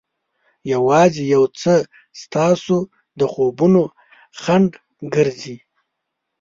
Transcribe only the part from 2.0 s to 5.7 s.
ستاسو د خوبونو خنډ ګرځي.